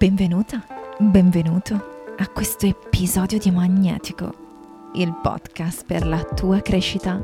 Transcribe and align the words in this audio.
Benvenuta, 0.00 0.64
benvenuto 0.98 2.06
a 2.16 2.26
questo 2.28 2.64
episodio 2.64 3.38
di 3.38 3.50
Magnetico, 3.50 4.90
il 4.94 5.14
podcast 5.22 5.84
per 5.84 6.06
la 6.06 6.24
tua 6.24 6.62
crescita 6.62 7.22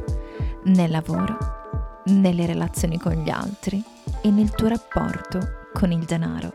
nel 0.65 0.91
lavoro, 0.91 2.03
nelle 2.05 2.45
relazioni 2.45 2.99
con 2.99 3.15
gli 3.15 3.31
altri 3.31 3.83
e 4.21 4.31
nel 4.31 4.51
tuo 4.51 4.69
rapporto 4.69 5.69
con 5.73 5.91
il 5.91 6.05
denaro. 6.05 6.53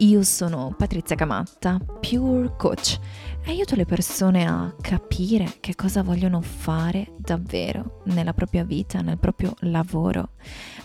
Io 0.00 0.22
sono 0.22 0.74
Patrizia 0.76 1.16
Camatta, 1.16 1.78
Pure 1.78 2.54
Coach, 2.58 2.98
aiuto 3.46 3.74
le 3.74 3.86
persone 3.86 4.46
a 4.46 4.74
capire 4.78 5.54
che 5.60 5.74
cosa 5.74 6.02
vogliono 6.02 6.42
fare 6.42 7.14
davvero 7.16 8.02
nella 8.04 8.34
propria 8.34 8.64
vita, 8.64 9.00
nel 9.00 9.16
proprio 9.16 9.54
lavoro, 9.60 10.32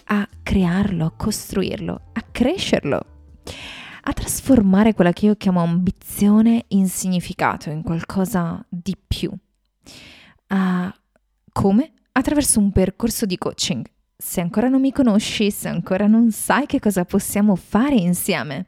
a 0.05 0.25
crearlo, 0.41 1.05
a 1.05 1.11
costruirlo, 1.17 2.01
a 2.13 2.23
crescerlo 2.31 3.07
a 4.05 4.13
trasformare 4.13 4.93
quella 4.93 5.13
che 5.13 5.27
io 5.27 5.35
chiamo 5.35 5.61
ambizione 5.61 6.65
in 6.69 6.87
significato, 6.87 7.69
in 7.69 7.83
qualcosa 7.83 8.65
di 8.67 8.97
più. 9.07 9.31
Uh, 10.49 10.91
come? 11.51 11.91
Attraverso 12.11 12.59
un 12.59 12.71
percorso 12.71 13.25
di 13.25 13.37
coaching. 13.37 13.85
Se 14.15 14.41
ancora 14.41 14.69
non 14.69 14.81
mi 14.81 14.91
conosci, 14.91 15.51
se 15.51 15.67
ancora 15.67 16.07
non 16.07 16.31
sai 16.31 16.65
che 16.65 16.79
cosa 16.79 17.05
possiamo 17.05 17.55
fare 17.55 17.93
insieme, 17.95 18.65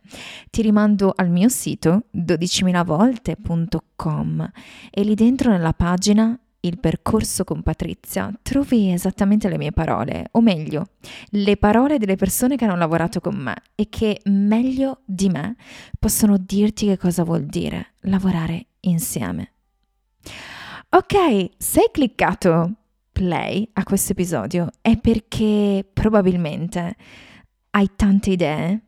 ti 0.49 0.61
rimando 0.61 1.11
al 1.15 1.29
mio 1.29 1.49
sito 1.49 2.05
12000volte.com 2.11 4.51
e 4.89 5.03
lì 5.03 5.15
dentro 5.15 5.51
nella 5.51 5.73
pagina 5.73 6.39
il 6.67 6.79
percorso 6.79 7.43
con 7.43 7.61
Patrizia, 7.61 8.31
trovi 8.41 8.91
esattamente 8.91 9.49
le 9.49 9.57
mie 9.57 9.71
parole, 9.71 10.27
o 10.31 10.41
meglio, 10.41 10.87
le 11.29 11.57
parole 11.57 11.97
delle 11.97 12.15
persone 12.15 12.55
che 12.55 12.65
hanno 12.65 12.75
lavorato 12.75 13.19
con 13.19 13.35
me 13.35 13.55
e 13.75 13.87
che 13.89 14.21
meglio 14.25 15.01
di 15.05 15.29
me 15.29 15.55
possono 15.99 16.37
dirti 16.37 16.87
che 16.87 16.97
cosa 16.97 17.23
vuol 17.23 17.45
dire 17.45 17.93
lavorare 18.01 18.67
insieme. 18.81 19.51
Ok, 20.89 21.49
se 21.57 21.81
hai 21.81 21.89
cliccato 21.91 22.71
play 23.11 23.69
a 23.73 23.83
questo 23.83 24.11
episodio 24.11 24.69
è 24.81 24.97
perché 24.97 25.87
probabilmente 25.91 26.95
hai 27.71 27.91
tante 27.95 28.31
idee, 28.31 28.81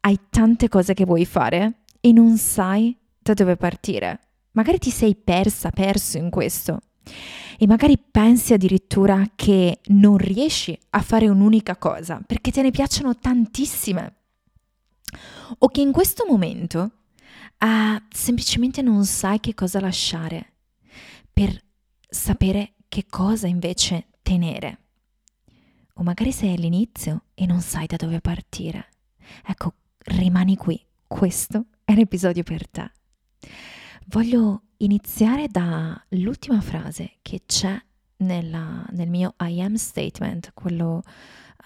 hai 0.00 0.18
tante 0.30 0.68
cose 0.68 0.94
che 0.94 1.04
vuoi 1.04 1.24
fare 1.24 1.80
e 2.00 2.12
non 2.12 2.36
sai 2.36 2.96
da 3.18 3.34
dove 3.34 3.56
partire. 3.56 4.20
Magari 4.52 4.78
ti 4.78 4.90
sei 4.90 5.14
persa, 5.14 5.70
perso 5.70 6.18
in 6.18 6.28
questo 6.28 6.80
e 7.58 7.66
magari 7.66 7.98
pensi 7.98 8.52
addirittura 8.52 9.24
che 9.34 9.80
non 9.86 10.16
riesci 10.16 10.76
a 10.90 11.02
fare 11.02 11.28
un'unica 11.28 11.76
cosa 11.76 12.22
perché 12.24 12.50
te 12.50 12.62
ne 12.62 12.70
piacciono 12.70 13.16
tantissime 13.18 14.14
o 15.58 15.68
che 15.68 15.80
in 15.80 15.92
questo 15.92 16.24
momento 16.26 16.90
uh, 17.58 18.02
semplicemente 18.10 18.82
non 18.82 19.04
sai 19.04 19.40
che 19.40 19.54
cosa 19.54 19.80
lasciare 19.80 20.52
per 21.32 21.60
sapere 22.08 22.74
che 22.88 23.06
cosa 23.08 23.46
invece 23.46 24.08
tenere. 24.22 24.78
O 25.94 26.02
magari 26.02 26.32
sei 26.32 26.54
all'inizio 26.54 27.24
e 27.34 27.46
non 27.46 27.60
sai 27.60 27.86
da 27.86 27.96
dove 27.96 28.20
partire. 28.20 28.88
Ecco, 29.46 29.74
rimani 29.98 30.56
qui. 30.56 30.80
Questo 31.06 31.66
è 31.84 31.94
l'episodio 31.94 32.42
per 32.42 32.68
te. 32.68 32.90
Voglio 34.06 34.62
iniziare 34.84 35.46
dall'ultima 35.48 36.60
frase 36.60 37.18
che 37.22 37.42
c'è 37.46 37.80
nella, 38.18 38.84
nel 38.90 39.08
mio 39.08 39.34
I 39.40 39.60
am 39.60 39.74
statement, 39.74 40.52
quello, 40.54 41.02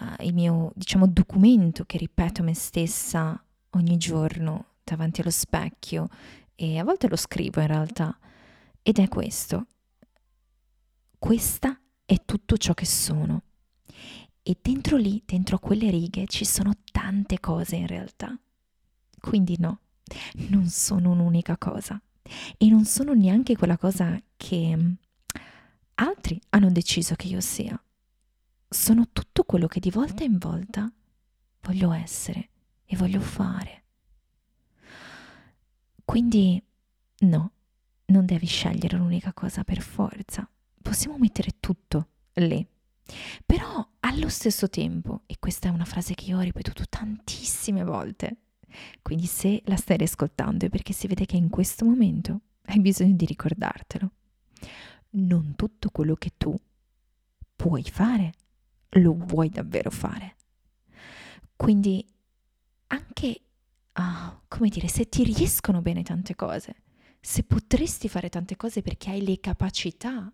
uh, 0.01 0.23
il 0.25 0.35
mio, 0.35 0.71
diciamo, 0.75 1.07
documento 1.07 1.85
che 1.85 1.99
ripeto 1.99 2.43
me 2.43 2.55
stessa 2.55 3.43
ogni 3.71 3.97
giorno 3.97 4.75
davanti 4.85 5.21
allo 5.23 5.31
specchio 5.31 6.09
e 6.55 6.79
a 6.79 6.85
volte 6.85 7.09
lo 7.09 7.17
scrivo 7.17 7.61
in 7.61 7.67
realtà, 7.67 8.19
ed 8.83 8.99
è 8.99 9.09
questo. 9.09 9.67
Questa 11.19 11.79
è 12.05 12.23
tutto 12.25 12.57
ciò 12.57 12.75
che 12.75 12.87
sono. 12.87 13.43
E 14.43 14.57
dentro 14.61 14.97
lì, 14.97 15.23
dentro 15.25 15.59
quelle 15.59 15.91
righe, 15.91 16.27
ci 16.27 16.45
sono 16.45 16.73
tante 16.93 17.41
cose 17.41 17.77
in 17.77 17.87
realtà. 17.87 18.39
Quindi 19.19 19.57
no, 19.59 19.81
non 20.51 20.67
sono 20.67 21.11
un'unica 21.11 21.57
cosa 21.57 22.01
e 22.57 22.69
non 22.69 22.85
sono 22.85 23.13
neanche 23.13 23.57
quella 23.57 23.77
cosa 23.77 24.21
che 24.37 24.77
mm, 24.77 24.93
altri 25.95 26.41
hanno 26.51 26.71
deciso 26.71 27.15
che 27.15 27.27
io 27.27 27.41
sia. 27.41 27.81
Sono 28.69 29.09
tutto 29.13 29.45
quello 29.45 29.67
che 29.67 29.81
di 29.81 29.91
volta 29.91 30.25
in 30.25 30.39
volta 30.39 30.91
voglio 31.63 31.93
essere 31.93 32.51
e 32.85 32.97
voglio 32.97 33.21
fare. 33.21 33.85
Quindi 36.05 36.63
no, 37.21 37.53
non 38.07 38.25
devi 38.27 38.47
scegliere 38.47 38.97
l'unica 38.97 39.33
cosa 39.33 39.65
per 39.65 39.81
forza. 39.81 40.49
Possiamo 40.81 41.19
mettere 41.19 41.57
tutto 41.59 42.09
lì. 42.35 42.67
Però 43.45 43.89
allo 44.01 44.29
stesso 44.29 44.69
tempo, 44.69 45.23
e 45.27 45.37
questa 45.39 45.69
è 45.69 45.73
una 45.73 45.85
frase 45.85 46.15
che 46.15 46.27
io 46.27 46.39
ho 46.39 46.43
ripetuto 46.43 46.85
tantissime 46.89 47.85
volte, 47.85 48.37
quindi 49.03 49.27
se 49.27 49.63
la 49.67 49.77
stai 49.77 50.03
ascoltando 50.03 50.67
è 50.67 50.69
perché 50.69 50.93
si 50.93 51.07
vede 51.07 51.27
che 51.27 51.37
in 51.37 51.49
questo 51.49 51.85
momento 51.85 52.41
hai 52.67 52.81
bisogno 52.81 53.15
di 53.15 53.25
ricordartelo. 53.25 54.11
Non 55.11 55.55
tutto 55.57 55.91
quello 55.91 56.15
che 56.15 56.33
tu 56.37 56.55
puoi 57.55 57.83
fare 57.83 58.33
lo 58.91 59.15
vuoi 59.15 59.49
davvero 59.49 59.91
fare. 59.91 60.37
Quindi 61.55 62.05
anche, 62.89 63.41
oh, 63.93 64.43
come 64.49 64.69
dire, 64.69 64.89
se 64.89 65.09
ti 65.09 65.25
riescono 65.25 65.81
bene 65.81 66.03
tante 66.03 66.35
cose, 66.35 66.83
se 67.21 67.43
potresti 67.45 68.09
fare 68.09 68.29
tante 68.29 68.57
cose 68.57 68.83
perché 68.83 69.11
hai 69.11 69.25
le 69.25 69.41
capacità 69.41 70.33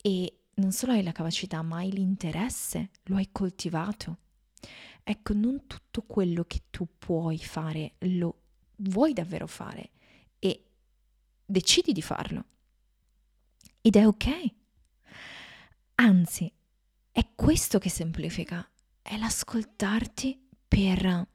e 0.00 0.40
non 0.54 0.72
solo 0.72 0.92
hai 0.92 1.02
la 1.02 1.12
capacità, 1.12 1.62
ma 1.62 1.78
hai 1.78 1.92
l'interesse, 1.92 2.90
lo 3.04 3.16
hai 3.16 3.28
coltivato 3.30 4.18
Ecco, 5.10 5.32
non 5.32 5.66
tutto 5.66 6.02
quello 6.02 6.44
che 6.44 6.64
tu 6.68 6.86
puoi 6.98 7.38
fare 7.38 7.94
lo 8.00 8.42
vuoi 8.76 9.14
davvero 9.14 9.46
fare 9.46 9.92
e 10.38 10.64
decidi 11.46 11.92
di 11.94 12.02
farlo. 12.02 12.44
Ed 13.80 13.96
è 13.96 14.06
ok. 14.06 14.52
Anzi, 15.94 16.52
è 17.10 17.26
questo 17.34 17.78
che 17.78 17.88
semplifica, 17.88 18.70
è 19.00 19.16
l'ascoltarti 19.16 20.46
per 20.68 21.26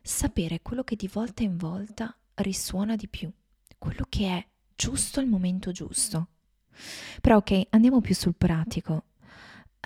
sapere 0.00 0.62
quello 0.62 0.82
che 0.82 0.96
di 0.96 1.06
volta 1.06 1.42
in 1.42 1.58
volta 1.58 2.16
risuona 2.36 2.96
di 2.96 3.06
più, 3.06 3.30
quello 3.76 4.06
che 4.08 4.28
è 4.28 4.48
giusto 4.74 5.20
al 5.20 5.26
momento 5.26 5.72
giusto. 5.72 6.28
Però 7.20 7.36
ok, 7.36 7.66
andiamo 7.68 8.00
più 8.00 8.14
sul 8.14 8.34
pratico. 8.34 9.08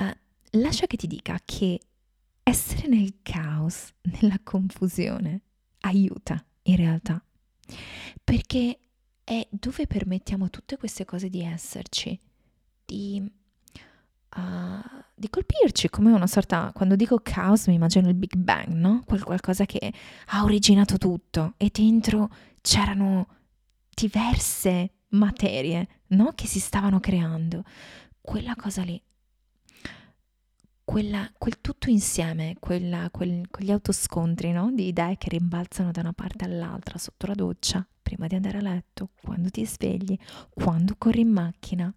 Uh, 0.01 0.17
lascia 0.53 0.87
che 0.87 0.97
ti 0.97 1.09
dica 1.09 1.41
che 1.45 1.81
essere 2.45 2.87
nel 2.87 3.17
caos, 3.23 3.93
nella 4.21 4.39
confusione, 4.43 5.41
aiuta 5.81 6.45
in 6.65 6.77
realtà, 6.77 7.23
perché 8.23 8.79
è 9.25 9.47
dove 9.51 9.87
permettiamo 9.87 10.45
a 10.45 10.49
tutte 10.49 10.77
queste 10.77 11.07
cose 11.07 11.31
di 11.31 11.43
esserci, 11.43 12.19
di, 12.85 13.23
uh, 14.37 15.03
di 15.15 15.31
colpirci 15.31 15.89
come 15.89 16.13
una 16.13 16.27
sorta, 16.27 16.71
quando 16.75 16.95
dico 16.97 17.19
caos 17.23 17.67
mi 17.67 17.75
immagino 17.75 18.09
il 18.09 18.15
Big 18.15 18.37
Bang, 18.37 18.69
no? 18.69 19.03
Qual- 19.07 19.25
qualcosa 19.25 19.65
che 19.65 19.93
ha 20.27 20.45
originato 20.45 20.99
tutto 20.99 21.55
e 21.57 21.71
dentro 21.73 22.31
c'erano 22.61 23.29
diverse 23.95 24.91
materie, 25.09 25.89
no? 26.09 26.33
Che 26.35 26.47
si 26.47 26.61
stavano 26.61 27.01
creando. 27.01 27.65
Quella 28.21 28.55
cosa 28.55 28.83
lì 28.83 29.01
quella, 30.85 31.31
quel 31.39 31.61
tutto 31.61 31.89
insieme, 31.89 32.57
quella, 32.61 33.09
quel, 33.11 33.49
quegli 33.51 33.71
autoscontri 33.71 34.53
no? 34.53 34.71
di 34.71 34.89
idee 34.89 35.17
che 35.17 35.31
rimbalzano 35.31 35.91
da 35.91 36.01
una 36.01 36.13
parte 36.13 36.45
all'altra 36.45 36.99
sotto 36.99 37.27
la 37.27 37.35
doccia, 37.35 37.87
prima 38.03 38.27
di 38.27 38.35
andare 38.35 38.59
a 38.59 38.63
letto, 38.63 39.11
quando 39.23 39.51
ti 39.51 39.65
svegli, 39.65 40.17
quando 40.51 40.95
corri 40.99 41.21
in 41.21 41.31
macchina. 41.31 41.93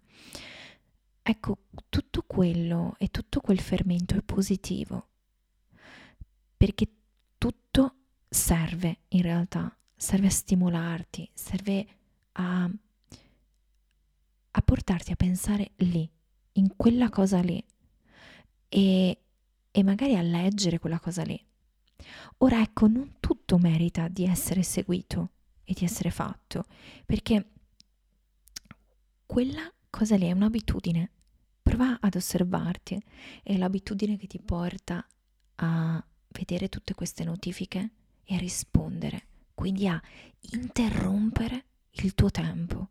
Ecco, 1.22 1.58
tutto 1.90 2.24
quello 2.26 2.94
e 2.98 3.08
tutto 3.08 3.40
quel 3.40 3.60
fermento 3.60 4.16
è 4.16 4.22
positivo, 4.22 5.08
perché 6.56 6.88
tutto 7.36 7.96
serve 8.26 9.00
in 9.08 9.20
realtà, 9.20 9.76
serve 9.94 10.28
a 10.28 10.30
stimolarti, 10.30 11.30
serve 11.34 11.86
a, 12.32 12.64
a 14.50 14.62
portarti 14.62 15.12
a 15.12 15.16
pensare 15.16 15.72
lì, 15.76 16.10
in 16.52 16.74
quella 16.74 17.10
cosa 17.10 17.40
lì 17.42 17.62
e, 18.68 19.18
e 19.70 19.82
magari 19.82 20.16
a 20.16 20.22
leggere 20.22 20.78
quella 20.78 21.00
cosa 21.00 21.22
lì. 21.22 21.42
Ora 22.38 22.60
ecco, 22.60 22.86
non 22.86 23.16
tutto 23.20 23.58
merita 23.58 24.08
di 24.08 24.24
essere 24.24 24.62
seguito 24.62 25.30
e 25.64 25.74
di 25.74 25.84
essere 25.84 26.10
fatto, 26.10 26.64
perché 27.04 27.50
quella 29.26 29.72
cosa 29.90 30.16
lì 30.16 30.26
è 30.26 30.32
un'abitudine. 30.32 31.10
Prova 31.62 31.98
ad 32.00 32.14
osservarti, 32.14 33.00
è 33.42 33.56
l'abitudine 33.56 34.16
che 34.16 34.26
ti 34.26 34.38
porta 34.38 35.06
a 35.56 36.04
vedere 36.28 36.68
tutte 36.68 36.94
queste 36.94 37.24
notifiche 37.24 37.90
e 38.24 38.34
a 38.34 38.38
rispondere 38.38 39.26
quindi 39.58 39.88
a 39.88 40.00
interrompere 40.52 41.64
il 41.90 42.14
tuo 42.14 42.30
tempo 42.30 42.90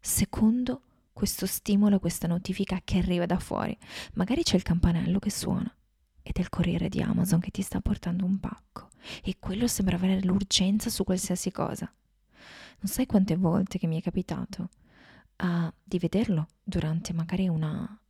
secondo 0.00 0.82
questo 1.20 1.44
stimolo, 1.44 1.98
questa 1.98 2.26
notifica 2.26 2.80
che 2.82 2.96
arriva 2.96 3.26
da 3.26 3.38
fuori. 3.38 3.76
Magari 4.14 4.42
c'è 4.42 4.56
il 4.56 4.62
campanello 4.62 5.18
che 5.18 5.28
suona 5.28 5.70
ed 6.22 6.36
è 6.36 6.40
il 6.40 6.48
corriere 6.48 6.88
di 6.88 7.02
Amazon 7.02 7.40
che 7.40 7.50
ti 7.50 7.60
sta 7.60 7.82
portando 7.82 8.24
un 8.24 8.40
pacco 8.40 8.88
e 9.22 9.36
quello 9.38 9.66
sembra 9.66 9.96
avere 9.96 10.22
l'urgenza 10.22 10.88
su 10.88 11.04
qualsiasi 11.04 11.50
cosa. 11.52 11.92
Non 12.78 12.90
sai 12.90 13.04
quante 13.04 13.36
volte 13.36 13.76
che 13.76 13.86
mi 13.86 13.98
è 13.98 14.02
capitato 14.02 14.70
uh, 15.42 15.70
di 15.84 15.98
vederlo 15.98 16.46
durante 16.62 17.12
magari 17.12 17.48
una, 17.48 18.00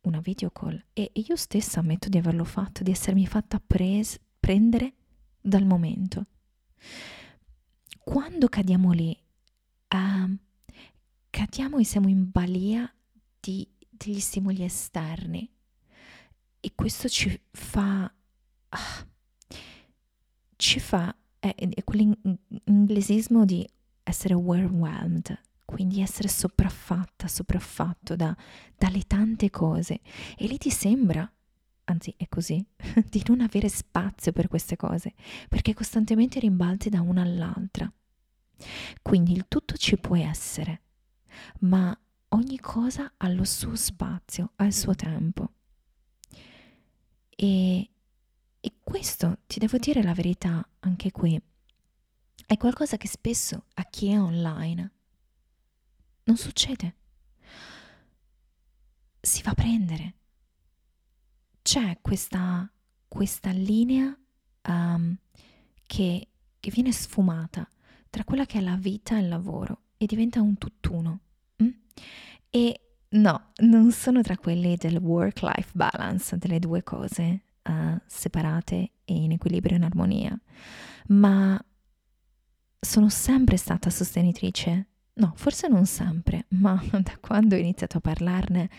una 0.00 0.18
video 0.18 0.50
call 0.50 0.82
e 0.92 1.12
io 1.14 1.36
stessa 1.36 1.78
ammetto 1.78 2.08
di 2.08 2.18
averlo 2.18 2.42
fatto, 2.42 2.82
di 2.82 2.90
essermi 2.90 3.24
fatta 3.24 3.62
pres- 3.64 4.18
prendere 4.40 4.94
dal 5.40 5.64
momento. 5.64 6.26
Quando 8.00 8.48
cadiamo 8.48 8.90
lì, 8.90 9.16
uh, 9.94 10.36
cadiamo 11.38 11.78
e 11.78 11.84
siamo 11.84 12.08
in 12.08 12.28
balia 12.32 12.92
di, 13.38 13.64
degli 13.88 14.18
stimoli 14.18 14.64
esterni 14.64 15.48
e 16.58 16.72
questo 16.74 17.08
ci 17.08 17.40
fa... 17.52 18.12
Uh, 18.70 19.06
ci 20.56 20.80
fa... 20.80 21.14
è, 21.38 21.54
è 21.54 21.84
quell'inglesismo 21.84 23.44
di 23.44 23.64
essere 24.02 24.34
overwhelmed, 24.34 25.40
quindi 25.64 26.00
essere 26.00 26.26
sopraffatta, 26.26 27.28
sopraffatto 27.28 28.16
da, 28.16 28.36
dalle 28.76 29.06
tante 29.06 29.48
cose. 29.48 30.00
E 30.36 30.48
lì 30.48 30.58
ti 30.58 30.70
sembra, 30.70 31.32
anzi 31.84 32.12
è 32.16 32.26
così, 32.28 32.66
di 33.08 33.22
non 33.28 33.42
avere 33.42 33.68
spazio 33.68 34.32
per 34.32 34.48
queste 34.48 34.74
cose, 34.74 35.14
perché 35.48 35.72
costantemente 35.72 36.40
rimbalzi 36.40 36.88
da 36.88 37.00
una 37.00 37.22
all'altra. 37.22 37.88
Quindi 39.00 39.34
il 39.34 39.44
tutto 39.46 39.76
ci 39.76 39.96
può 39.98 40.16
essere, 40.16 40.82
ma 41.60 41.96
ogni 42.30 42.58
cosa 42.58 43.12
ha 43.16 43.28
lo 43.28 43.44
suo 43.44 43.74
spazio, 43.74 44.52
ha 44.56 44.64
il 44.64 44.74
suo 44.74 44.94
tempo. 44.94 45.52
E, 47.30 47.90
e 48.60 48.72
questo, 48.82 49.38
ti 49.46 49.58
devo 49.58 49.78
dire 49.78 50.02
la 50.02 50.14
verità, 50.14 50.66
anche 50.80 51.10
qui, 51.10 51.40
è 52.46 52.56
qualcosa 52.56 52.96
che 52.96 53.08
spesso 53.08 53.66
a 53.74 53.84
chi 53.84 54.08
è 54.08 54.18
online 54.18 54.92
non 56.24 56.36
succede. 56.36 56.94
Si 59.20 59.42
fa 59.42 59.54
prendere. 59.54 60.14
C'è 61.62 61.98
questa, 62.00 62.70
questa 63.06 63.50
linea 63.50 64.16
um, 64.68 65.16
che, 65.86 66.28
che, 66.58 66.70
viene 66.70 66.92
sfumata 66.92 67.68
tra 68.08 68.24
quella 68.24 68.46
che 68.46 68.58
è 68.58 68.62
la 68.62 68.76
vita 68.76 69.16
e 69.16 69.20
il 69.20 69.28
lavoro 69.28 69.82
e 69.98 70.06
diventa 70.06 70.40
un 70.40 70.56
tutt'uno. 70.56 71.20
E 72.50 72.80
no, 73.10 73.52
non 73.56 73.90
sono 73.92 74.22
tra 74.22 74.36
quelli 74.36 74.76
del 74.76 74.96
work-life 74.96 75.70
balance, 75.72 76.36
delle 76.38 76.58
due 76.58 76.82
cose 76.82 77.42
uh, 77.62 77.98
separate 78.06 78.90
e 79.04 79.14
in 79.14 79.32
equilibrio 79.32 79.74
e 79.74 79.78
in 79.78 79.84
armonia, 79.84 80.38
ma 81.08 81.62
sono 82.80 83.08
sempre 83.08 83.56
stata 83.56 83.90
sostenitrice, 83.90 84.86
no, 85.14 85.32
forse 85.36 85.68
non 85.68 85.86
sempre, 85.86 86.46
ma 86.58 86.82
da 86.90 87.16
quando 87.20 87.54
ho 87.54 87.58
iniziato 87.58 87.98
a 87.98 88.00
parlarne, 88.00 88.70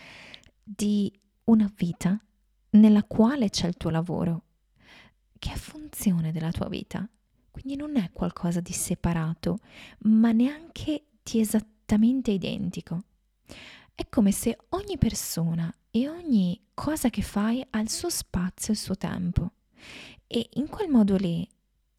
di 0.62 1.12
una 1.44 1.70
vita 1.76 2.18
nella 2.70 3.02
quale 3.04 3.50
c'è 3.50 3.66
il 3.66 3.76
tuo 3.76 3.90
lavoro, 3.90 4.44
che 5.38 5.52
è 5.52 5.56
funzione 5.56 6.32
della 6.32 6.52
tua 6.52 6.68
vita. 6.68 7.08
Quindi 7.50 7.74
non 7.74 7.96
è 7.96 8.10
qualcosa 8.12 8.60
di 8.60 8.72
separato, 8.72 9.58
ma 10.00 10.30
neanche 10.30 11.06
di 11.22 11.40
esattamente 11.40 12.30
identico. 12.30 13.02
È 13.94 14.08
come 14.08 14.32
se 14.32 14.56
ogni 14.70 14.98
persona 14.98 15.74
e 15.90 16.08
ogni 16.08 16.60
cosa 16.74 17.10
che 17.10 17.22
fai 17.22 17.64
ha 17.70 17.80
il 17.80 17.90
suo 17.90 18.08
spazio 18.08 18.72
il 18.72 18.78
suo 18.78 18.96
tempo. 18.96 19.52
E 20.26 20.48
in 20.54 20.68
quel 20.68 20.88
modo 20.88 21.16
lì, 21.16 21.46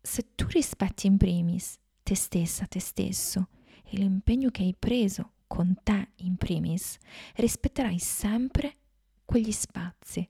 se 0.02 0.34
tu 0.36 0.46
rispetti 0.48 1.08
in 1.08 1.18
primis 1.18 1.78
te 2.02 2.16
stessa, 2.16 2.66
te 2.66 2.80
stesso 2.80 3.50
e 3.84 3.98
l'impegno 3.98 4.50
che 4.50 4.64
hai 4.64 4.76
preso 4.78 5.34
con 5.48 5.76
te 5.84 6.12
in 6.18 6.38
primis, 6.38 6.98
rispetterai 7.36 8.00
sempre 8.00 8.78
quegli 9.26 9.52
spazi. 9.52 10.28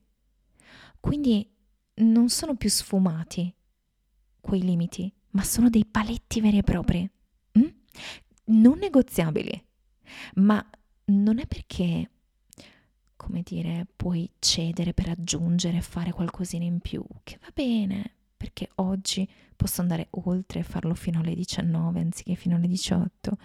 Quindi 1.00 1.48
non 1.96 2.30
sono 2.30 2.56
più 2.56 2.70
sfumati 2.70 3.54
quei 4.40 4.62
limiti, 4.62 5.14
ma 5.32 5.44
sono 5.44 5.70
dei 5.70 5.86
paletti 5.86 6.42
veri 6.42 6.58
e 6.58 6.64
propri, 6.64 7.10
mm? 7.58 7.68
non 8.46 8.78
negoziabili. 8.80 9.66
Ma 10.36 10.68
non 11.12 11.40
è 11.40 11.46
perché, 11.46 12.10
come 13.16 13.42
dire, 13.44 13.86
puoi 13.96 14.30
cedere 14.40 14.94
per 14.94 15.10
aggiungere, 15.10 15.82
fare 15.82 16.12
qualcosina 16.12 16.64
in 16.64 16.80
più, 16.80 17.04
che 17.24 17.38
va 17.42 17.50
bene, 17.54 18.16
perché 18.38 18.72
oggi 18.76 19.28
posso 19.56 19.82
andare 19.82 20.08
oltre 20.12 20.60
e 20.60 20.64
farlo 20.64 20.96
fino 20.96 21.20
alle 21.20 21.36
19 21.36 22.00
anziché 22.00 22.36
fino 22.36 22.56
alle 22.56 22.68
18. 22.68 23.38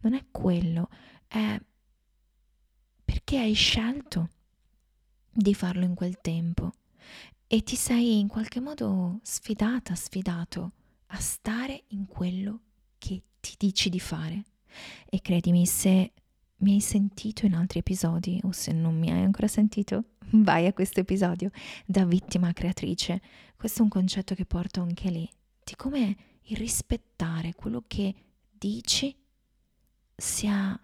Non 0.00 0.14
è 0.14 0.24
quello, 0.30 0.88
è 1.26 1.60
perché 3.04 3.38
hai 3.38 3.54
scelto 3.54 4.28
di 5.30 5.54
farlo 5.54 5.84
in 5.84 5.94
quel 5.94 6.20
tempo 6.20 6.72
e 7.46 7.62
ti 7.62 7.76
sei 7.76 8.18
in 8.18 8.28
qualche 8.28 8.60
modo 8.60 9.18
sfidata, 9.22 9.94
sfidato 9.94 10.72
a 11.06 11.18
stare 11.18 11.84
in 11.88 12.06
quello 12.06 12.60
che 12.98 13.22
ti 13.40 13.54
dici 13.58 13.90
di 13.90 14.00
fare. 14.00 14.44
E 15.06 15.20
credimi, 15.20 15.66
se 15.66 16.12
mi 16.64 16.72
hai 16.72 16.80
sentito 16.80 17.44
in 17.44 17.54
altri 17.54 17.80
episodi 17.80 18.40
o 18.42 18.52
se 18.52 18.72
non 18.72 18.98
mi 18.98 19.10
hai 19.10 19.22
ancora 19.22 19.46
sentito, 19.46 20.04
vai 20.32 20.66
a 20.66 20.72
questo 20.72 21.00
episodio 21.00 21.50
da 21.84 22.06
vittima 22.06 22.52
creatrice. 22.54 23.20
Questo 23.54 23.80
è 23.80 23.82
un 23.82 23.90
concetto 23.90 24.34
che 24.34 24.46
porto 24.46 24.80
anche 24.80 25.10
lì, 25.10 25.30
di 25.62 25.74
come 25.76 26.16
il 26.44 26.56
rispettare 26.56 27.54
quello 27.54 27.84
che 27.86 28.14
dici 28.50 29.14
sia 30.16 30.80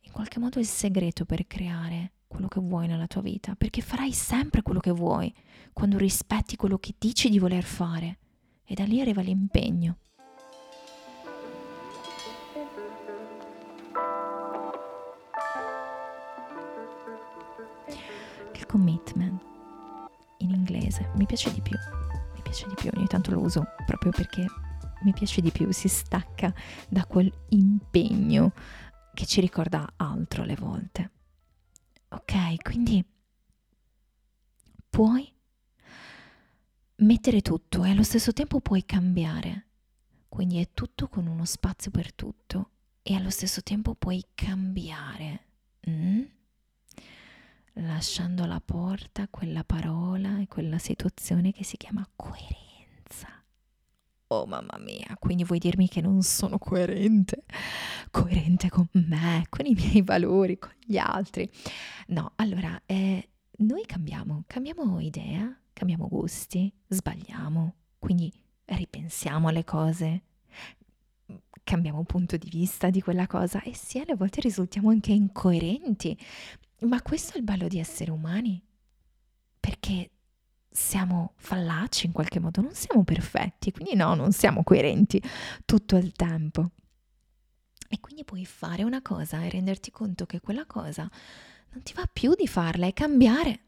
in 0.00 0.12
qualche 0.12 0.38
modo 0.38 0.58
il 0.58 0.66
segreto 0.66 1.24
per 1.24 1.46
creare 1.46 2.12
quello 2.26 2.48
che 2.48 2.60
vuoi 2.60 2.86
nella 2.86 3.06
tua 3.06 3.22
vita, 3.22 3.54
perché 3.54 3.80
farai 3.80 4.12
sempre 4.12 4.60
quello 4.60 4.80
che 4.80 4.90
vuoi 4.90 5.32
quando 5.72 5.96
rispetti 5.96 6.56
quello 6.56 6.76
che 6.76 6.94
dici 6.98 7.30
di 7.30 7.38
voler 7.38 7.64
fare 7.64 8.18
e 8.62 8.74
da 8.74 8.84
lì 8.84 9.00
arriva 9.00 9.22
l'impegno. 9.22 9.96
Inglese 20.98 21.10
mi 21.14 21.26
piace 21.26 21.52
di 21.52 21.60
più, 21.60 21.76
mi 22.34 22.42
piace 22.42 22.66
di 22.68 22.74
più, 22.74 22.90
ogni 22.94 23.06
tanto 23.06 23.30
lo 23.30 23.40
uso 23.40 23.64
proprio 23.86 24.10
perché 24.12 24.46
mi 25.02 25.12
piace 25.12 25.40
di 25.40 25.50
più, 25.50 25.70
si 25.70 25.88
stacca 25.88 26.52
da 26.88 27.04
quel 27.04 27.32
impegno 27.50 28.52
che 29.14 29.26
ci 29.26 29.40
ricorda 29.40 29.92
altro 29.96 30.42
alle 30.42 30.56
volte. 30.56 31.10
Ok, 32.08 32.62
quindi 32.62 33.04
puoi 34.88 35.30
mettere 36.96 37.42
tutto 37.42 37.84
e 37.84 37.90
allo 37.90 38.02
stesso 38.02 38.32
tempo 38.32 38.60
puoi 38.60 38.84
cambiare. 38.84 39.66
Quindi 40.28 40.60
è 40.60 40.68
tutto 40.74 41.08
con 41.08 41.26
uno 41.26 41.44
spazio 41.44 41.90
per 41.90 42.12
tutto 42.12 42.70
e 43.02 43.14
allo 43.14 43.30
stesso 43.30 43.62
tempo 43.62 43.94
puoi 43.94 44.24
cambiare. 44.34 45.46
Mm? 45.88 46.22
Lasciando 47.80 48.44
alla 48.44 48.60
porta 48.64 49.28
quella 49.28 49.64
parola 49.64 50.40
e 50.40 50.46
quella 50.46 50.78
situazione 50.78 51.52
che 51.52 51.64
si 51.64 51.76
chiama 51.76 52.06
coerenza. 52.16 53.28
Oh 54.28 54.46
mamma 54.46 54.78
mia, 54.78 55.16
quindi 55.18 55.44
vuoi 55.44 55.58
dirmi 55.58 55.88
che 55.88 56.00
non 56.00 56.22
sono 56.22 56.58
coerente? 56.58 57.44
Coerente 58.10 58.68
con 58.68 58.88
me, 58.92 59.46
con 59.48 59.64
i 59.64 59.74
miei 59.74 60.02
valori, 60.02 60.58
con 60.58 60.72
gli 60.84 60.98
altri? 60.98 61.50
No, 62.08 62.32
allora, 62.36 62.80
eh, 62.84 63.28
noi 63.58 63.86
cambiamo, 63.86 64.44
cambiamo 64.46 65.00
idea, 65.00 65.56
cambiamo 65.72 66.08
gusti, 66.08 66.70
sbagliamo, 66.88 67.74
quindi 67.98 68.30
ripensiamo 68.66 69.48
alle 69.48 69.64
cose, 69.64 70.22
cambiamo 71.64 72.02
punto 72.04 72.36
di 72.36 72.48
vista 72.48 72.88
di 72.90 73.02
quella 73.02 73.26
cosa 73.26 73.62
e 73.62 73.74
sì, 73.74 73.98
alle 73.98 74.14
volte 74.14 74.40
risultiamo 74.40 74.90
anche 74.90 75.12
incoerenti 75.12 76.18
ma 76.80 77.02
questo 77.02 77.34
è 77.34 77.38
il 77.38 77.44
bello 77.44 77.68
di 77.68 77.78
essere 77.78 78.10
umani, 78.10 78.62
perché 79.58 80.10
siamo 80.70 81.32
fallaci 81.36 82.06
in 82.06 82.12
qualche 82.12 82.38
modo, 82.38 82.60
non 82.60 82.74
siamo 82.74 83.02
perfetti, 83.04 83.72
quindi 83.72 83.94
no, 83.94 84.14
non 84.14 84.32
siamo 84.32 84.62
coerenti 84.62 85.20
tutto 85.64 85.96
il 85.96 86.12
tempo. 86.12 86.70
E 87.88 88.00
quindi 88.00 88.24
puoi 88.24 88.44
fare 88.44 88.82
una 88.84 89.00
cosa 89.02 89.42
e 89.42 89.48
renderti 89.48 89.90
conto 89.90 90.26
che 90.26 90.40
quella 90.40 90.66
cosa 90.66 91.10
non 91.70 91.82
ti 91.82 91.94
va 91.94 92.08
più 92.12 92.34
di 92.34 92.46
farla 92.46 92.86
e 92.86 92.92
cambiare. 92.92 93.60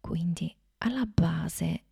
Quindi 0.00 0.54
alla 0.78 1.04
base 1.04 1.82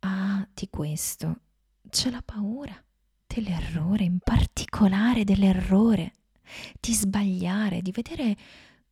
ah, 0.00 0.46
di 0.52 0.68
questo 0.68 1.40
c'è 1.88 2.10
la 2.10 2.22
paura. 2.22 2.78
dell'errore, 3.26 4.04
in 4.04 4.18
particolare 4.18 5.24
dell'errore, 5.24 6.12
di 6.80 6.94
sbagliare, 6.94 7.82
di 7.82 7.90
vedere 7.90 8.36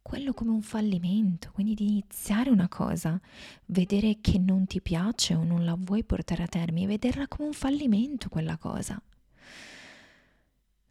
quello 0.02 0.34
come 0.34 0.50
un 0.50 0.62
fallimento, 0.62 1.50
quindi 1.52 1.74
di 1.74 1.88
iniziare 1.88 2.50
una 2.50 2.68
cosa, 2.68 3.18
vedere 3.66 4.18
che 4.20 4.38
non 4.38 4.66
ti 4.66 4.80
piace 4.82 5.34
o 5.34 5.44
non 5.44 5.64
la 5.64 5.76
vuoi 5.78 6.04
portare 6.04 6.42
a 6.42 6.48
termine, 6.48 6.86
vederla 6.86 7.28
come 7.28 7.48
un 7.48 7.54
fallimento 7.54 8.28
quella 8.28 8.58
cosa. 8.58 9.00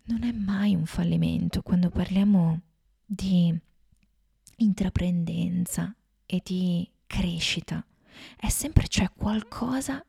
Non 0.03 0.23
è 0.23 0.31
mai 0.31 0.73
un 0.73 0.85
fallimento 0.85 1.61
quando 1.61 1.89
parliamo 1.89 2.61
di 3.05 3.55
intraprendenza 4.57 5.93
e 6.25 6.41
di 6.43 6.89
crescita. 7.05 7.85
È 8.37 8.49
sempre 8.49 8.87
cioè 8.87 9.09
qualcosa 9.13 10.03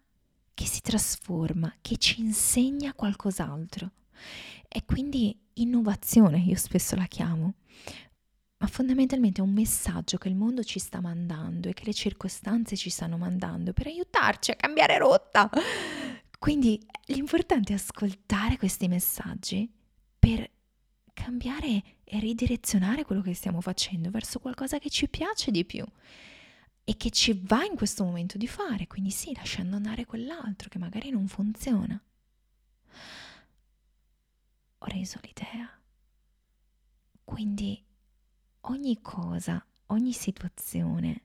che 0.55 0.67
si 0.67 0.81
trasforma, 0.81 1.75
che 1.81 1.97
ci 1.97 2.21
insegna 2.21 2.95
qualcos'altro. 2.95 3.91
E 4.69 4.85
quindi 4.85 5.37
innovazione, 5.55 6.39
io 6.39 6.57
spesso 6.57 6.95
la 6.97 7.07
chiamo, 7.07 7.55
ma 8.63 8.69
fondamentalmente 8.69 9.41
è 9.41 9.45
un 9.45 9.53
messaggio 9.53 10.19
che 10.19 10.29
il 10.29 10.37
mondo 10.37 10.63
ci 10.63 10.79
sta 10.79 11.01
mandando 11.01 11.69
e 11.69 11.73
che 11.73 11.85
le 11.85 11.93
circostanze 11.93 12.77
ci 12.77 12.91
stanno 12.91 13.19
mandando 13.19 13.73
per 13.73 13.89
aiutarci 13.89 14.53
a 14.53 14.55
cambiare 14.55 14.99
rotta. 14.99 15.51
Quindi 16.39 16.81
l'importante 17.07 17.73
è 17.73 17.77
ascoltare 17.77 18.57
questi 18.59 18.87
messaggi 18.87 19.69
per 20.17 20.49
cambiare 21.13 21.83
e 22.05 22.21
ridirezionare 22.21 23.05
quello 23.05 23.21
che 23.21 23.35
stiamo 23.35 23.61
facendo 23.61 24.11
verso 24.11 24.39
qualcosa 24.39 24.79
che 24.79 24.91
ci 24.91 25.09
piace 25.09 25.51
di 25.51 25.65
più 25.65 25.85
e 26.85 26.97
che 26.97 27.11
ci 27.11 27.37
va 27.43 27.65
in 27.65 27.75
questo 27.75 28.05
momento 28.05 28.39
di 28.39 28.47
fare, 28.47 28.87
quindi 28.87 29.11
sì, 29.11 29.35
lasciando 29.35 29.75
andare 29.75 30.05
quell'altro 30.05 30.69
che 30.69 30.79
magari 30.79 31.11
non 31.11 31.27
funziona. 31.27 32.01
Ho 34.79 34.87
reso 34.87 35.19
l'idea. 35.21 35.69
Quindi 37.25 37.91
ogni 38.63 39.01
cosa, 39.01 39.65
ogni 39.87 40.13
situazione 40.13 41.23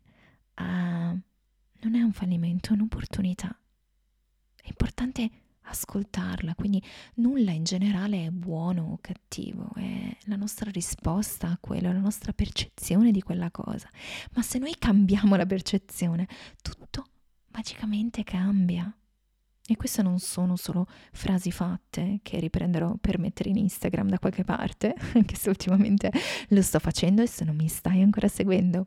uh, 0.55 0.63
non 0.63 1.95
è 1.95 2.01
un 2.01 2.11
fallimento, 2.11 2.69
è 2.69 2.73
un'opportunità. 2.73 3.57
È 4.55 4.67
importante 4.67 5.29
ascoltarla, 5.69 6.55
quindi 6.55 6.81
nulla 7.15 7.51
in 7.51 7.63
generale 7.63 8.25
è 8.25 8.29
buono 8.29 8.91
o 8.91 8.97
cattivo, 9.01 9.71
è 9.75 10.15
la 10.25 10.35
nostra 10.35 10.71
risposta 10.71 11.49
a 11.49 11.57
quello, 11.59 11.91
la 11.91 11.99
nostra 11.99 12.33
percezione 12.33 13.11
di 13.11 13.21
quella 13.21 13.51
cosa. 13.51 13.89
Ma 14.33 14.41
se 14.41 14.59
noi 14.59 14.75
cambiamo 14.77 15.35
la 15.35 15.45
percezione, 15.45 16.27
tutto 16.61 17.05
magicamente 17.51 18.23
cambia. 18.23 18.91
E 19.69 19.75
queste 19.75 20.01
non 20.01 20.17
sono 20.19 20.55
solo 20.55 20.87
frasi 21.11 21.51
fatte 21.51 22.19
che 22.23 22.39
riprenderò 22.39 22.95
per 23.01 23.19
mettere 23.19 23.49
in 23.49 23.57
Instagram 23.57 24.07
da 24.07 24.17
qualche 24.17 24.45
parte, 24.45 24.95
anche 25.13 25.35
se 25.35 25.49
ultimamente 25.49 26.09
lo 26.49 26.61
sto 26.61 26.79
facendo 26.79 27.21
e 27.21 27.27
se 27.27 27.43
non 27.43 27.55
mi 27.55 27.67
stai 27.67 28.01
ancora 28.01 28.29
seguendo, 28.29 28.85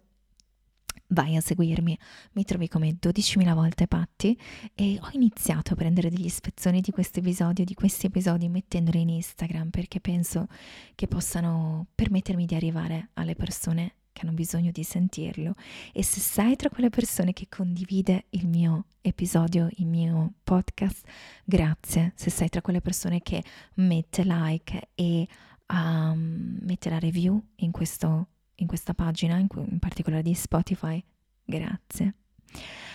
vai 1.09 1.37
a 1.37 1.41
seguirmi, 1.41 1.99
mi 2.33 2.45
trovi 2.45 2.69
come 2.69 2.97
12.000 3.01 3.55
volte 3.55 3.87
Patti 3.87 4.39
e 4.75 4.99
ho 5.01 5.09
iniziato 5.13 5.73
a 5.73 5.77
prendere 5.77 6.09
degli 6.09 6.29
spezzoni 6.29 6.81
di 6.81 6.91
questo 6.91 7.19
episodio, 7.21 7.65
di 7.65 7.75
questi 7.75 8.07
episodi 8.07 8.49
mettendoli 8.49 9.01
in 9.01 9.11
Instagram 9.11 9.71
perché 9.71 10.01
penso 10.01 10.47
che 10.95 11.07
possano 11.07 11.89
permettermi 11.95 12.47
di 12.47 12.55
arrivare 12.55 13.11
alle 13.15 13.35
persone 13.35 13.97
che 14.21 14.27
hanno 14.27 14.35
bisogno 14.35 14.71
di 14.71 14.85
sentirlo 14.85 15.55
e 15.93 16.05
se 16.05 16.21
sei 16.21 16.55
tra 16.57 16.69
quelle 16.69 16.91
persone 16.91 17.33
che 17.33 17.47
condivide 17.49 18.27
il 18.31 18.47
mio 18.47 18.85
episodio, 19.01 19.69
il 19.77 19.87
mio 19.87 20.35
podcast, 20.45 21.07
grazie. 21.45 22.13
Se 22.15 22.29
sei 22.29 22.51
tra 22.51 22.61
quelle 22.61 22.83
persone 22.83 23.23
che 23.23 23.43
mette 23.77 24.23
like 24.25 24.91
e 24.95 25.27
um, 25.69 26.59
mette 26.61 26.91
la 26.91 26.99
review 26.99 27.43
in 27.57 27.71
questo 27.71 28.29
in 28.57 28.67
questa 28.67 28.93
pagina, 28.93 29.39
in, 29.39 29.47
in 29.71 29.79
particolare 29.79 30.23
di 30.23 30.35
Spotify. 30.35 31.03
Grazie. 31.43 32.15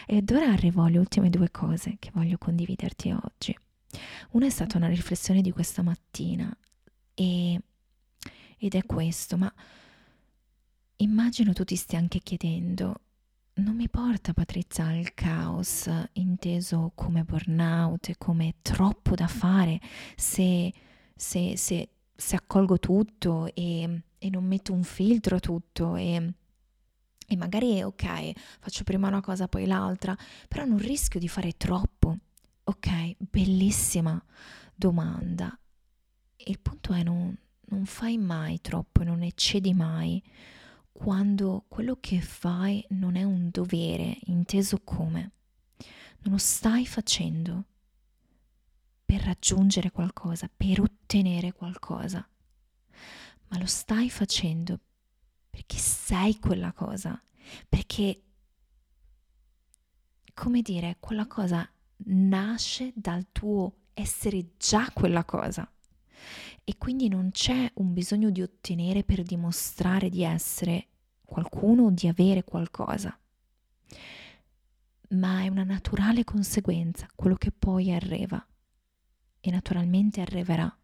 Ed 0.06 0.30
ora 0.30 0.52
arrivo 0.52 0.84
alle 0.84 1.00
ultime 1.00 1.32
due 1.32 1.50
cose 1.50 1.96
che 1.98 2.12
voglio 2.14 2.38
condividerti 2.38 3.10
oggi. 3.10 3.58
Una 4.32 4.46
è 4.46 4.50
stata 4.52 4.78
una 4.78 4.90
riflessione 4.90 5.42
di 5.42 5.50
questa 5.50 5.82
mattina 5.82 6.56
e, 7.16 7.60
ed 8.60 8.76
è 8.76 8.86
questo, 8.86 9.38
ma 9.38 9.52
immagino 11.06 11.54
tu 11.54 11.64
ti 11.64 11.76
stia 11.76 11.98
anche 11.98 12.20
chiedendo, 12.20 13.02
non 13.56 13.76
mi 13.76 13.90
porta 13.90 14.34
Patrizia 14.34 14.88
al 14.88 15.14
caos 15.14 15.90
inteso 16.14 16.92
come 16.94 17.24
burnout 17.24 18.18
come 18.18 18.56
troppo 18.62 19.16
da 19.16 19.28
fare 19.28 19.80
se, 20.16 20.74
se, 21.16 21.54
se, 21.56 21.90
se 22.14 22.36
accolgo 22.36 22.80
tutto 22.80 23.50
e 23.54 24.02
e 24.26 24.30
non 24.32 24.44
metto 24.44 24.74
un 24.74 24.84
filtro 24.84 25.36
a 25.36 25.40
tutto 25.40 25.96
e, 25.96 26.34
e 27.28 27.36
magari 27.36 27.84
ok, 27.84 28.32
faccio 28.60 28.84
prima 28.84 29.08
una 29.08 29.22
cosa 29.22 29.48
poi 29.48 29.68
l'altra, 29.68 30.18
però 30.48 30.66
non 30.66 30.80
rischio 30.80 31.20
di 31.20 31.28
fare 31.28 31.52
troppo. 31.58 32.18
Ok, 32.64 33.18
bellissima 33.20 34.20
domanda. 34.74 35.56
Il 36.38 36.60
punto 36.60 36.94
è 36.94 37.04
non, 37.04 37.38
non 37.66 37.86
fai 37.86 38.18
mai 38.18 38.60
troppo, 38.62 39.04
non 39.04 39.22
eccedi 39.22 39.76
mai 39.76 40.22
quando 40.98 41.66
quello 41.68 41.98
che 42.00 42.22
fai 42.22 42.86
non 42.90 43.16
è 43.16 43.24
un 43.24 43.50
dovere, 43.52 44.18
inteso 44.26 44.82
come 44.84 45.32
non 46.20 46.34
lo 46.34 46.38
stai 46.40 46.86
facendo 46.86 47.66
per 49.04 49.22
raggiungere 49.22 49.92
qualcosa, 49.92 50.50
per 50.56 50.80
ottenere 50.80 51.52
qualcosa 51.52 52.28
ma 53.48 53.60
lo 53.60 53.66
stai 53.66 54.10
facendo 54.10 54.80
perché 55.50 55.78
sei 55.78 56.38
quella 56.40 56.74
cosa, 56.74 57.22
perché, 57.70 58.22
come 60.34 60.62
dire, 60.62 60.98
quella 61.00 61.28
cosa 61.28 61.68
nasce 62.08 62.92
dal 62.94 63.28
tuo 63.32 63.74
essere 63.94 64.52
già 64.58 64.90
quella 64.92 65.24
cosa. 65.24 65.70
E 66.64 66.78
quindi 66.78 67.08
non 67.08 67.32
c'è 67.32 67.72
un 67.76 67.94
bisogno 67.94 68.30
di 68.30 68.42
ottenere 68.42 69.04
per 69.04 69.24
dimostrare 69.24 70.10
di 70.10 70.24
essere 70.24 70.88
qualcuno 71.24 71.84
o 71.84 71.90
di 71.92 72.08
avere 72.08 72.44
qualcosa, 72.44 73.18
ma 75.10 75.42
è 75.42 75.48
una 75.48 75.64
naturale 75.64 76.24
conseguenza 76.24 77.08
quello 77.16 77.36
che 77.36 77.52
poi 77.52 77.92
arriva. 77.92 78.46
E 79.40 79.52
naturalmente 79.52 80.22
arriverà. 80.22 80.76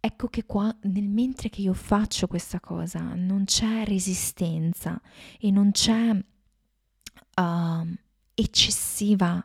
Ecco 0.00 0.28
che 0.28 0.44
qua, 0.44 0.74
nel 0.82 1.08
mentre 1.08 1.48
che 1.48 1.62
io 1.62 1.72
faccio 1.72 2.26
questa 2.26 2.60
cosa, 2.60 3.14
non 3.14 3.44
c'è 3.44 3.84
resistenza 3.84 5.00
e 5.40 5.50
non 5.50 5.70
c'è 5.70 6.10
uh, 6.14 7.94
eccessiva 8.34 9.44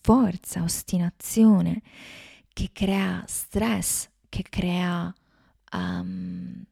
forza, 0.00 0.62
ostinazione 0.62 1.82
che 2.54 2.70
crea 2.72 3.24
stress, 3.26 4.08
che 4.28 4.44
crea, 4.48 5.12
um, 5.72 6.64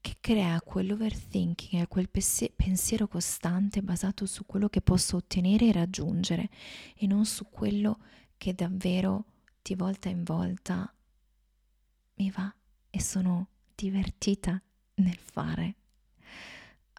che 0.00 0.16
crea 0.20 0.60
quell'overthinking, 0.62 1.88
quel 1.88 2.08
pensiero 2.08 3.08
costante 3.08 3.82
basato 3.82 4.24
su 4.24 4.46
quello 4.46 4.68
che 4.68 4.80
posso 4.80 5.16
ottenere 5.16 5.66
e 5.66 5.72
raggiungere 5.72 6.48
e 6.94 7.06
non 7.06 7.26
su 7.26 7.50
quello 7.50 7.98
che 8.36 8.54
davvero 8.54 9.24
di 9.60 9.74
volta 9.74 10.08
in 10.08 10.22
volta 10.22 10.94
mi 12.16 12.30
va 12.30 12.54
e 12.88 13.00
sono 13.00 13.48
divertita 13.74 14.62
nel 14.96 15.18
fare. 15.18 15.74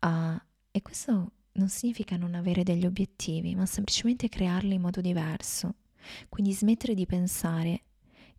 Uh, 0.01 0.37
e 0.69 0.81
questo 0.81 1.31
non 1.53 1.69
significa 1.69 2.17
non 2.17 2.35
avere 2.35 2.63
degli 2.63 2.85
obiettivi, 2.85 3.55
ma 3.55 3.65
semplicemente 3.65 4.27
crearli 4.27 4.73
in 4.73 4.81
modo 4.81 4.99
diverso. 4.99 5.75
Quindi 6.29 6.53
smettere 6.53 6.93
di 6.93 7.05
pensare 7.05 7.83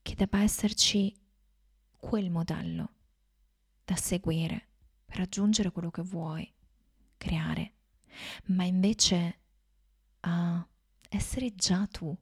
che 0.02 0.14
debba 0.14 0.40
esserci 0.42 1.14
quel 1.96 2.30
modello 2.30 2.90
da 3.84 3.96
seguire 3.96 4.68
per 5.04 5.18
raggiungere 5.18 5.70
quello 5.70 5.90
che 5.90 6.02
vuoi 6.02 6.52
creare, 7.16 7.72
ma 8.46 8.64
invece 8.64 9.38
uh, 10.22 10.64
essere 11.08 11.54
già 11.54 11.86
tu 11.86 12.16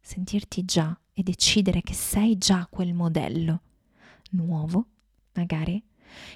sentirti 0.00 0.64
già 0.64 0.98
e 1.12 1.22
decidere 1.22 1.82
che 1.82 1.94
sei 1.94 2.38
già 2.38 2.66
quel 2.66 2.94
modello 2.94 3.62
nuovo, 4.30 4.86
magari, 5.34 5.82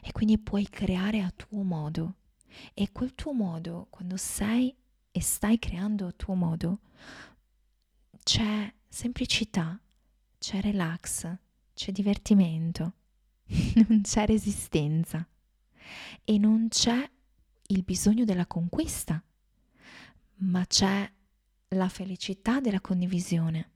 e 0.03 0.13
quindi 0.13 0.39
puoi 0.39 0.69
creare 0.69 1.21
a 1.21 1.33
tuo 1.35 1.63
modo. 1.63 2.17
E 2.73 2.93
quel 2.93 3.15
tuo 3.15 3.33
modo, 3.33 3.89
quando 3.91 4.17
sei 4.17 4.75
e 5.11 5.21
stai 5.21 5.59
creando 5.59 6.07
a 6.07 6.13
tuo 6.13 6.35
modo, 6.35 6.81
c'è 8.25 8.73
semplicità, 8.89 9.79
c'è 10.39 10.61
relax, 10.61 11.31
c'è 11.75 11.93
divertimento, 11.93 12.95
non 13.87 14.01
c'è 14.03 14.27
resistenza 14.27 15.27
e 16.25 16.39
non 16.39 16.69
c'è 16.69 17.09
il 17.67 17.83
bisogno 17.83 18.25
della 18.25 18.47
conquista, 18.47 19.23
ma 20.37 20.65
c'è 20.67 21.09
la 21.69 21.89
felicità 21.89 22.61
della 22.61 22.81
condivisione, 22.81 23.71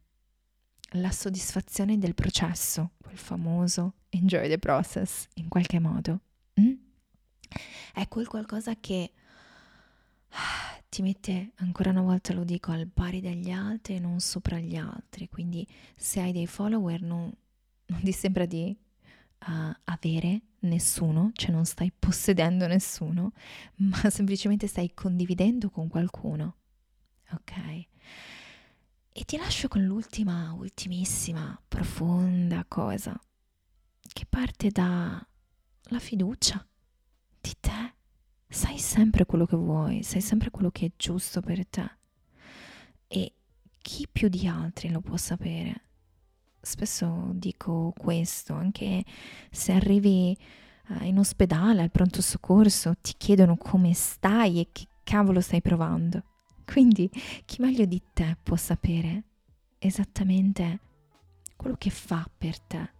la 0.92 1.10
soddisfazione 1.10 1.98
del 1.98 2.14
processo, 2.14 2.92
quel 3.02 3.18
famoso 3.18 3.94
enjoy 4.08 4.48
the 4.48 4.58
process 4.58 5.26
in 5.34 5.48
qualche 5.48 5.78
modo. 5.78 6.20
Mm? 6.58 6.72
È 7.92 8.08
quel 8.08 8.26
qualcosa 8.26 8.76
che 8.76 9.12
ti 10.88 11.02
mette, 11.02 11.52
ancora 11.56 11.90
una 11.90 12.02
volta 12.02 12.32
lo 12.32 12.44
dico, 12.44 12.72
al 12.72 12.88
pari 12.88 13.20
degli 13.20 13.50
altri 13.50 13.96
e 13.96 13.98
non 13.98 14.20
sopra 14.20 14.58
gli 14.58 14.76
altri. 14.76 15.28
Quindi 15.28 15.66
se 15.96 16.20
hai 16.20 16.32
dei 16.32 16.46
follower 16.46 17.02
non, 17.02 17.32
non 17.86 18.00
ti 18.02 18.12
sembra 18.12 18.46
di 18.46 18.76
uh, 19.46 19.72
avere 19.84 20.42
nessuno, 20.60 21.30
cioè 21.34 21.50
non 21.50 21.64
stai 21.64 21.92
possedendo 21.96 22.66
nessuno, 22.66 23.32
ma 23.76 24.10
semplicemente 24.10 24.66
stai 24.66 24.92
condividendo 24.94 25.70
con 25.70 25.88
qualcuno. 25.88 26.56
Ok? 27.32 27.86
E 29.12 29.24
ti 29.24 29.36
lascio 29.36 29.68
con 29.68 29.84
l'ultima, 29.84 30.52
ultimissima, 30.52 31.60
profonda 31.66 32.64
cosa, 32.68 33.18
che 34.12 34.26
parte 34.26 34.70
dalla 34.70 35.98
fiducia 35.98 36.64
di 37.40 37.52
te. 37.58 37.96
Sai 38.50 38.78
sempre 38.78 39.26
quello 39.26 39.44
che 39.44 39.56
vuoi, 39.56 40.02
sai 40.02 40.22
sempre 40.22 40.50
quello 40.50 40.70
che 40.70 40.86
è 40.86 40.92
giusto 40.96 41.42
per 41.42 41.66
te. 41.66 41.90
E 43.06 43.32
chi 43.78 44.08
più 44.10 44.28
di 44.28 44.46
altri 44.46 44.88
lo 44.88 45.00
può 45.00 45.18
sapere? 45.18 45.82
Spesso 46.60 47.30
dico 47.34 47.92
questo, 47.96 48.54
anche 48.54 49.04
se 49.50 49.72
arrivi 49.72 50.36
uh, 50.88 51.04
in 51.04 51.18
ospedale, 51.18 51.82
al 51.82 51.90
pronto 51.90 52.22
soccorso, 52.22 52.94
ti 53.02 53.14
chiedono 53.18 53.56
come 53.56 53.92
stai 53.92 54.60
e 54.60 54.68
che 54.72 54.86
cavolo 55.04 55.40
stai 55.42 55.60
provando. 55.60 56.22
Quindi 56.64 57.10
chi 57.44 57.60
meglio 57.60 57.84
di 57.84 58.02
te 58.12 58.36
può 58.42 58.56
sapere 58.56 59.24
esattamente 59.78 60.80
quello 61.54 61.76
che 61.76 61.90
fa 61.90 62.28
per 62.36 62.58
te? 62.60 62.90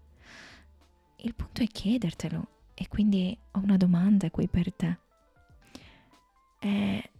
Il 1.16 1.34
punto 1.34 1.62
è 1.62 1.66
chiedertelo 1.66 2.48
e 2.74 2.86
quindi 2.88 3.36
ho 3.52 3.58
una 3.60 3.76
domanda 3.76 4.30
qui 4.30 4.46
per 4.46 4.72
te. 4.72 4.98
È 6.58 7.10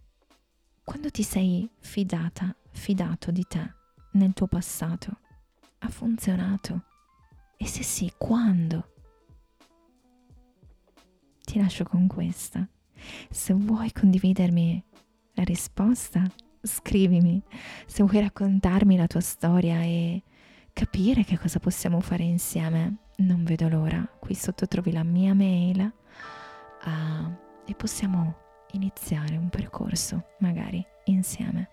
quando 0.83 1.11
ti 1.11 1.23
sei 1.23 1.69
fidata, 1.79 2.55
fidato 2.71 3.31
di 3.31 3.45
te 3.47 3.73
nel 4.13 4.33
tuo 4.33 4.47
passato? 4.47 5.19
ha 5.79 5.89
funzionato? 5.89 6.83
E 7.57 7.65
se 7.67 7.83
sì, 7.83 8.11
quando? 8.17 8.93
Ti 11.43 11.59
lascio 11.59 11.83
con 11.83 12.07
questa. 12.07 12.67
Se 13.29 13.53
vuoi 13.53 13.91
condividermi 13.91 14.83
la 15.33 15.43
risposta, 15.43 16.23
scrivimi. 16.61 17.41
Se 17.85 18.03
vuoi 18.03 18.21
raccontarmi 18.21 18.97
la 18.97 19.07
tua 19.07 19.21
storia 19.21 19.81
e 19.81 20.23
capire 20.73 21.23
che 21.23 21.37
cosa 21.37 21.59
possiamo 21.59 21.99
fare 22.01 22.23
insieme, 22.23 22.97
non 23.17 23.43
vedo 23.43 23.67
l'ora. 23.67 24.05
Qui 24.19 24.35
sotto 24.35 24.67
trovi 24.67 24.91
la 24.91 25.03
mia 25.03 25.33
mail 25.33 25.91
uh, 26.85 27.31
e 27.65 27.73
possiamo 27.75 28.47
iniziare 28.71 29.35
un 29.35 29.49
percorso, 29.49 30.23
magari 30.39 30.85
insieme. 31.05 31.69